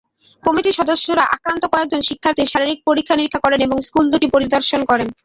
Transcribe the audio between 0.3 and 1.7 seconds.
কমিটির সদস্যরা আক্রান্ত